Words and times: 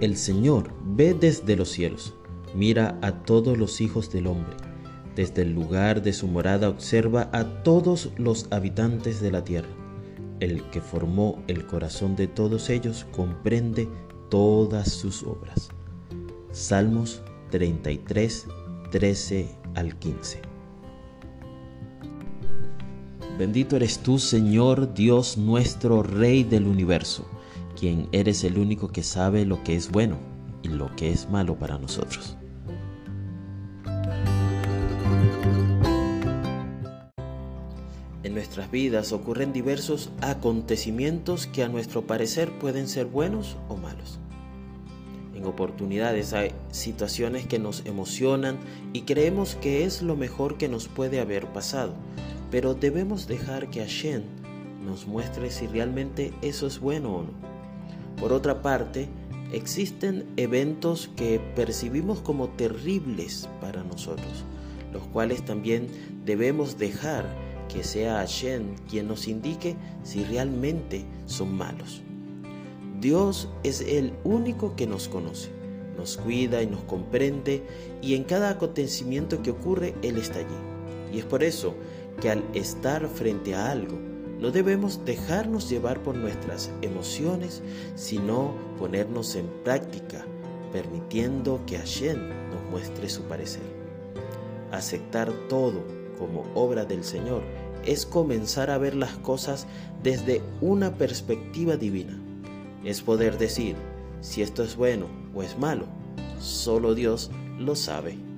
El 0.00 0.16
Señor 0.16 0.72
ve 0.84 1.14
desde 1.14 1.54
los 1.54 1.68
cielos, 1.68 2.14
mira 2.52 2.98
a 3.00 3.12
todos 3.22 3.56
los 3.56 3.80
hijos 3.80 4.10
del 4.10 4.26
hombre. 4.26 4.56
Desde 5.14 5.42
el 5.42 5.52
lugar 5.52 6.02
de 6.02 6.12
su 6.12 6.26
morada 6.26 6.68
observa 6.68 7.30
a 7.32 7.62
todos 7.62 8.10
los 8.16 8.48
habitantes 8.50 9.20
de 9.20 9.30
la 9.30 9.44
tierra. 9.44 9.68
El 10.40 10.68
que 10.70 10.80
formó 10.80 11.40
el 11.46 11.64
corazón 11.66 12.16
de 12.16 12.26
todos 12.26 12.70
ellos 12.70 13.06
comprende 13.12 13.88
todas 14.30 14.90
sus 14.90 15.22
obras. 15.22 15.68
Salmos 16.50 17.22
33, 17.50 18.48
13 18.90 19.48
al 19.76 19.96
15. 19.96 20.42
Bendito 23.38 23.76
eres 23.76 24.00
tú, 24.00 24.18
Señor 24.18 24.92
Dios 24.92 25.38
nuestro, 25.38 26.02
Rey 26.02 26.42
del 26.42 26.66
universo 26.66 27.24
quien 27.84 28.08
eres 28.12 28.44
el 28.44 28.56
único 28.56 28.88
que 28.88 29.02
sabe 29.02 29.44
lo 29.44 29.62
que 29.62 29.76
es 29.76 29.90
bueno 29.90 30.16
y 30.62 30.68
lo 30.68 30.96
que 30.96 31.12
es 31.12 31.28
malo 31.28 31.58
para 31.58 31.76
nosotros. 31.76 32.34
En 38.22 38.32
nuestras 38.32 38.70
vidas 38.70 39.12
ocurren 39.12 39.52
diversos 39.52 40.08
acontecimientos 40.22 41.46
que 41.46 41.62
a 41.62 41.68
nuestro 41.68 42.06
parecer 42.06 42.58
pueden 42.58 42.88
ser 42.88 43.04
buenos 43.04 43.58
o 43.68 43.76
malos. 43.76 44.18
En 45.34 45.44
oportunidades 45.44 46.32
hay 46.32 46.52
situaciones 46.70 47.46
que 47.46 47.58
nos 47.58 47.84
emocionan 47.84 48.56
y 48.94 49.02
creemos 49.02 49.56
que 49.56 49.84
es 49.84 50.00
lo 50.00 50.16
mejor 50.16 50.56
que 50.56 50.70
nos 50.70 50.88
puede 50.88 51.20
haber 51.20 51.48
pasado, 51.48 51.92
pero 52.50 52.72
debemos 52.72 53.28
dejar 53.28 53.68
que 53.68 53.80
Hashem 53.80 54.22
nos 54.82 55.06
muestre 55.06 55.50
si 55.50 55.66
realmente 55.66 56.32
eso 56.40 56.66
es 56.66 56.80
bueno 56.80 57.16
o 57.16 57.22
no. 57.24 57.53
Por 58.24 58.32
otra 58.32 58.62
parte, 58.62 59.06
existen 59.52 60.24
eventos 60.38 61.10
que 61.14 61.38
percibimos 61.54 62.22
como 62.22 62.48
terribles 62.48 63.50
para 63.60 63.84
nosotros, 63.84 64.46
los 64.94 65.02
cuales 65.08 65.44
también 65.44 65.88
debemos 66.24 66.78
dejar 66.78 67.26
que 67.68 67.84
sea 67.84 68.14
Hashem 68.14 68.76
quien 68.88 69.08
nos 69.08 69.28
indique 69.28 69.76
si 70.04 70.24
realmente 70.24 71.04
son 71.26 71.54
malos. 71.54 72.00
Dios 72.98 73.50
es 73.62 73.82
el 73.82 74.14
único 74.24 74.74
que 74.74 74.86
nos 74.86 75.06
conoce, 75.06 75.50
nos 75.94 76.16
cuida 76.16 76.62
y 76.62 76.66
nos 76.66 76.80
comprende 76.84 77.62
y 78.00 78.14
en 78.14 78.24
cada 78.24 78.48
acontecimiento 78.48 79.42
que 79.42 79.50
ocurre 79.50 79.96
Él 80.00 80.16
está 80.16 80.38
allí. 80.38 81.12
Y 81.12 81.18
es 81.18 81.26
por 81.26 81.42
eso 81.42 81.74
que 82.22 82.30
al 82.30 82.42
estar 82.54 83.06
frente 83.06 83.54
a 83.54 83.70
algo, 83.70 84.13
no 84.44 84.50
debemos 84.50 85.06
dejarnos 85.06 85.70
llevar 85.70 86.02
por 86.02 86.16
nuestras 86.16 86.70
emociones, 86.82 87.62
sino 87.94 88.54
ponernos 88.78 89.36
en 89.36 89.46
práctica, 89.64 90.26
permitiendo 90.70 91.62
que 91.66 91.78
Hashem 91.78 92.28
nos 92.50 92.62
muestre 92.70 93.08
su 93.08 93.22
parecer. 93.22 93.62
Aceptar 94.70 95.32
todo 95.48 95.82
como 96.18 96.44
obra 96.54 96.84
del 96.84 97.04
Señor 97.04 97.40
es 97.86 98.04
comenzar 98.04 98.70
a 98.70 98.76
ver 98.76 98.94
las 98.94 99.16
cosas 99.16 99.66
desde 100.02 100.42
una 100.60 100.92
perspectiva 100.98 101.78
divina. 101.78 102.20
Es 102.84 103.00
poder 103.00 103.38
decir 103.38 103.76
si 104.20 104.42
esto 104.42 104.62
es 104.62 104.76
bueno 104.76 105.06
o 105.34 105.42
es 105.42 105.58
malo. 105.58 105.86
Solo 106.38 106.94
Dios 106.94 107.30
lo 107.58 107.74
sabe. 107.74 108.33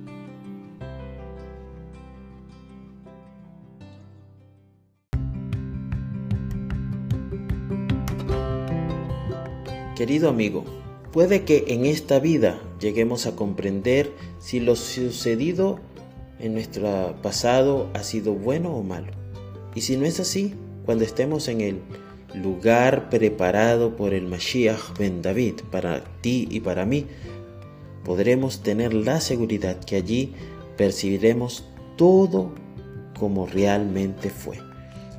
Querido 9.97 10.29
amigo, 10.29 10.63
puede 11.11 11.43
que 11.43 11.65
en 11.69 11.87
esta 11.87 12.19
vida 12.19 12.61
lleguemos 12.79 13.25
a 13.25 13.35
comprender 13.35 14.11
si 14.37 14.59
lo 14.59 14.75
sucedido 14.75 15.79
en 16.39 16.53
nuestro 16.53 17.15
pasado 17.23 17.89
ha 17.95 18.03
sido 18.03 18.33
bueno 18.33 18.75
o 18.75 18.83
malo. 18.83 19.11
Y 19.73 19.81
si 19.81 19.97
no 19.97 20.05
es 20.05 20.19
así, 20.19 20.53
cuando 20.85 21.03
estemos 21.03 21.47
en 21.47 21.61
el 21.61 21.81
lugar 22.35 23.09
preparado 23.09 23.95
por 23.95 24.13
el 24.13 24.27
Mashiach 24.27 24.95
ben 24.99 25.23
David 25.23 25.61
para 25.71 26.03
ti 26.21 26.47
y 26.51 26.59
para 26.59 26.85
mí, 26.85 27.07
podremos 28.05 28.61
tener 28.61 28.93
la 28.93 29.19
seguridad 29.19 29.79
que 29.83 29.95
allí 29.95 30.35
percibiremos 30.77 31.65
todo 31.95 32.51
como 33.17 33.47
realmente 33.47 34.29
fue. 34.29 34.59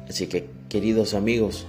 Así 0.08 0.28
que, 0.28 0.48
queridos 0.68 1.14
amigos, 1.14 1.66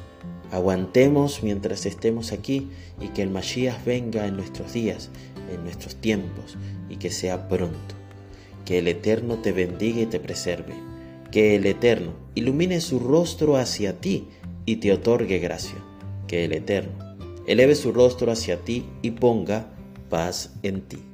Aguantemos 0.52 1.44
mientras 1.44 1.86
estemos 1.86 2.32
aquí 2.32 2.70
y 3.00 3.10
que 3.10 3.22
el 3.22 3.30
Mashiach 3.30 3.84
venga 3.86 4.26
en 4.26 4.36
nuestros 4.36 4.74
días, 4.74 5.10
en 5.54 5.64
nuestros 5.64 5.96
tiempos 5.96 6.58
y 6.90 6.98
que 6.98 7.12
sea 7.12 7.48
pronto. 7.48 7.96
Que 8.66 8.80
el 8.80 8.88
Eterno 8.88 9.38
te 9.38 9.52
bendiga 9.52 10.02
y 10.02 10.06
te 10.06 10.20
preserve. 10.20 10.74
Que 11.32 11.56
el 11.56 11.66
Eterno 11.66 12.14
ilumine 12.36 12.82
su 12.82 13.00
rostro 13.00 13.58
hacia 13.58 14.00
ti 14.00 14.28
y 14.66 14.78
te 14.78 14.92
otorgue 14.92 15.40
gracia. 15.40 15.78
Que 16.28 16.46
el 16.46 16.54
Eterno 16.54 17.16
eleve 17.48 17.76
su 17.76 17.92
rostro 17.92 18.32
hacia 18.32 18.58
ti 18.58 18.86
y 19.02 19.12
ponga 19.12 19.68
paz 20.10 20.54
en 20.64 20.82
ti. 20.82 21.09